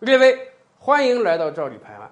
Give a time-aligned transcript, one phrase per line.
[0.00, 0.48] 列位，
[0.78, 2.10] 欢迎来到赵李拍案。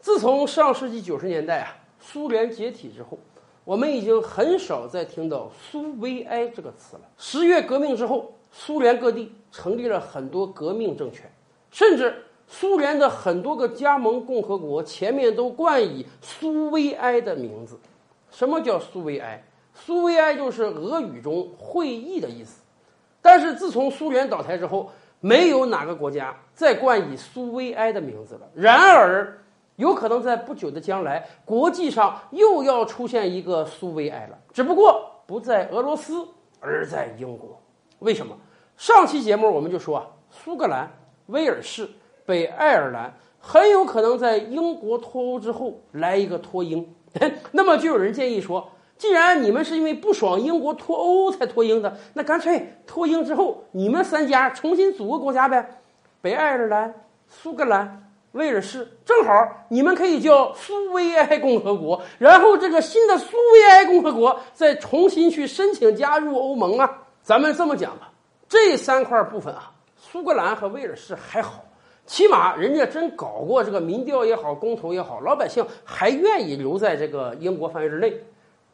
[0.00, 3.16] 自从上世纪九十年代啊，苏联解体之后，
[3.62, 7.02] 我们已经很少再听到“苏维埃”这个词了。
[7.16, 11.30] 十月革命之后，苏联各地成立了很多革命政权，
[11.70, 12.12] 甚至
[12.48, 17.78] 苏联的很多个加盟共和国前面都冠以“苏维埃”的名字。
[18.32, 19.40] 什么叫苏维埃？
[19.72, 22.62] 苏维埃就是俄语中“会议”的意思。
[23.22, 28.48] 但是自从苏联倒台之后，没有哪个国家再冠以苏维埃的名字了。
[28.54, 29.38] 然而，
[29.76, 36.26] 有可能在不久的将来，国际上又要出现一个苏维埃了，只不过不在俄罗斯，
[36.58, 37.60] 而在英国。
[38.00, 38.36] 为什么？
[38.76, 40.90] 上期节目我们就说啊，苏格兰、
[41.26, 41.88] 威尔士、
[42.24, 46.94] 北爱尔兰很有可能在英国脱欧之后来一个脱英。
[47.52, 48.70] 那么就有人建议说。
[49.00, 55.70] 既然你们是因为不爽英国脱欧才脱英的，那干脆脱英之后，你们三家重新组个国家呗，
[56.20, 56.94] 北爱尔兰、
[57.26, 59.32] 苏格兰、威尔士，正好
[59.70, 66.98] 你们可以叫苏维埃共和国，然后这个新的苏维埃共和国再重新去申请加入欧盟啊。
[67.22, 68.12] 咱们这么讲吧，
[68.50, 71.64] 这三块部分啊，苏格兰和威尔士还好，
[72.04, 78.12] 起码人家真搞过这个民调也好，公投也好，老百姓还愿意留在这个英国范围之内。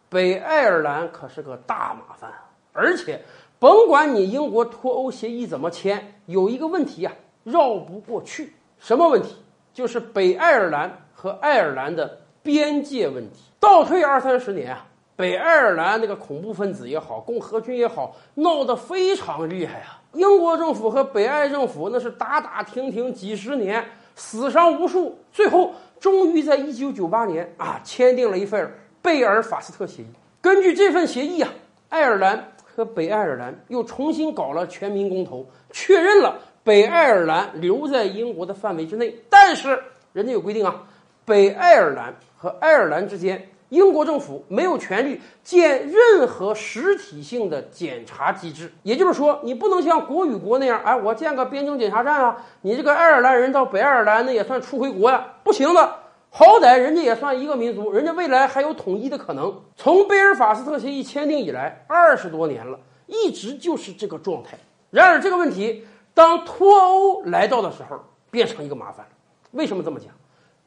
[0.08, 2.30] 北爱尔兰可是个大麻烦，
[2.72, 3.20] 而且
[3.58, 7.12] 甭管你英国脱欧协议怎么签，有一个问题啊，
[7.42, 8.52] 绕不过去。
[8.78, 9.34] 什么问题？
[9.72, 13.44] 就是北爱尔兰和爱尔兰的边界问题。
[13.58, 20.00] 倒退二三十年啊，北爱尔兰那个恐怖分子也好，共和军也好，闹得非常厉害啊。
[20.12, 23.84] 英国政府和北爱政府那是打打停停几十年，
[24.14, 28.72] 死伤无数，最后终于在一九九八年啊，签订了一份。
[29.06, 30.06] 贝尔法斯特协议，
[30.40, 31.48] 根据这份协议啊，
[31.90, 39.14] 爱尔兰和北爱尔兰又重新搞了全民公投，确认了北爱尔兰留在英国的范围之内。
[39.30, 39.80] 但是
[40.12, 40.82] 人家有规定啊，
[41.24, 48.72] 北爱尔兰和爱尔兰之间，英国政府没有权利建任何实体性的检查机制。
[48.82, 55.94] 也就是说，你不能像国与国那样，哎，我建个边境检查站啊，你这个爱尔兰人到北爱尔兰那也算出回国呀，不行的。
[56.38, 59.58] 好歹人家也算一个民族，人家未来还有统一的可能。
[59.74, 64.58] 从贝尔法斯特协议签订以来，二十多年了，一直就是这个状态。
[64.90, 67.98] 然而这个问题，当脱欧来到的时候，
[68.30, 69.06] 变成一个麻烦。
[69.52, 70.10] 为什么这么讲？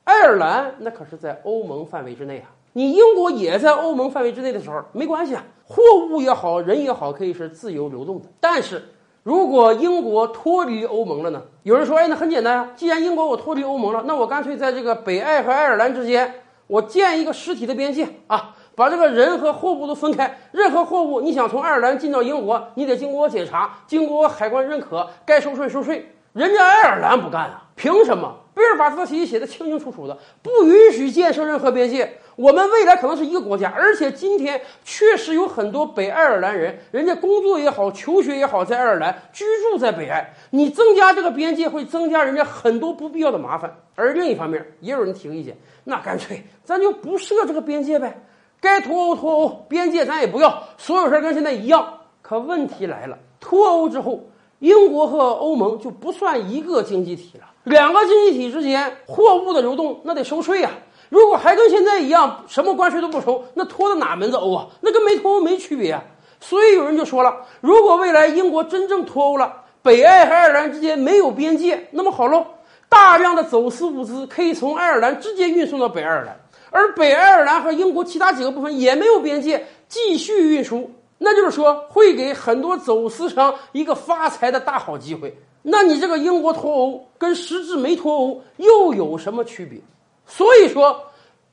[0.06, 8.26] 爱尔兰那可是在欧盟范围之内啊，你英国也在欧盟范围之内的时候，没关系啊，货物也好，人也好，可以是自由流动的。
[8.40, 8.84] 但是。
[9.24, 11.42] 如果英国脱离欧盟了呢？
[11.64, 16.34] 有人说，哎，那很简单啊，既然英国我脱离欧盟了，那我干脆在这个北爱和爱尔兰之间，
[16.68, 20.40] 我建一个实体的边界啊，把这个人和货物都分开。
[20.52, 26.14] 任何货物你想从爱尔兰进到英国，你得经过我检查，经过我海关认可，该收税收税。
[26.34, 28.36] 人家爱尔兰不干啊，凭什么？
[28.54, 32.18] 贝尔法斯特协议写的清清楚楚的，不允许建设任何边界。
[32.36, 40.34] 我们未来可能是一个国家，而且今天确实有很多北爱尔兰人，人家工作也好，求学也好，在爱尔兰居住在北爱。
[40.52, 43.74] 你增加这个边界，会增加人家很多不必要的麻烦。
[43.96, 48.22] 而另一方面，也有人提个意见，那干脆咱就不设这个边界呗，
[48.62, 51.94] 该脱欧脱欧，边界咱也不要，所有事跟现在一样。
[52.22, 54.22] 可问题来了，脱欧之后。
[54.60, 60.72] 英国和欧盟就不算一个经济体了，两个经济体之间货物的流动那得收税呀。
[61.10, 64.68] 如果还跟现在一样，什么关税都不收，那脱的哪门子欧啊？
[64.82, 66.04] 那跟没脱欧没区别啊。
[66.40, 72.46] 所以有人就说了，如果未来英国真正脱欧了，北爱和爱尔兰之间没有边界，那么好喽，
[72.88, 76.40] 大量的走私物资可以从爱尔兰直接运送到北爱尔兰，
[76.70, 80.92] 而北爱尔兰和英国其他几个部分也没有边界，继续运输。
[81.22, 85.38] 那就是说，会给很多走私商一个发财的大好机会。
[85.62, 89.80] 那你这个英国脱欧跟实质没脱欧又有什么区别？
[90.26, 91.04] 所以说，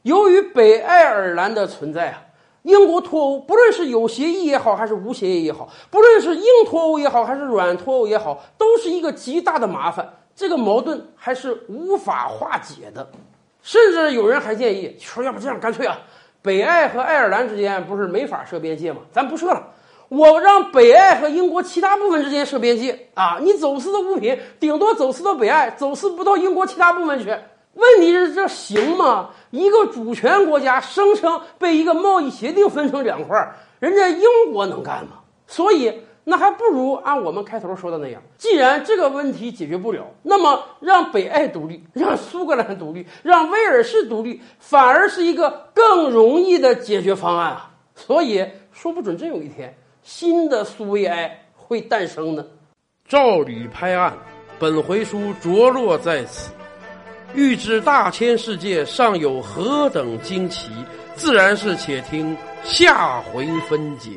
[0.03, 2.23] 由于北爱尔兰的存在啊，
[2.63, 10.09] 英国脱欧不论是有协议也好，还是无协议也好，不论是硬脱欧也好，还是软脱欧也好，都是一个极大的麻烦。
[10.37, 13.11] 这个矛盾还是无法化解的。
[13.63, 15.99] 甚至有人还建议说，要不这样，干脆啊。
[16.47, 19.01] 北爱和爱尔兰之间不是没法设边界吗？
[19.11, 19.71] 咱不设了，
[20.09, 23.39] 我让北爱和英国其他部分之间设边界啊！
[23.41, 27.37] 你走私的物品顶多走私到北爱，走私不到英国其他部分去。
[27.75, 29.31] 问题是这行吗？
[29.51, 34.23] 一个主权国家声称被一个贸易协定分成两块，人家英
[34.53, 35.19] 国能干吗？
[35.49, 35.93] 所以。
[36.29, 47.71] 那还不如按我们开头说的那样，既然这个问题解决不了，那么让北爱独立，让苏格兰独立，让威尔士独立，反而是一个更容易的解决方案啊！
[47.95, 52.45] 所以说不准真有一天新的苏维埃会诞生呢。
[53.07, 54.13] 照理拍案，
[54.59, 56.51] 本回书着落在此。
[57.35, 60.73] 欲知大千世界尚有何等惊奇，
[61.15, 64.11] 自然是且听下回分解。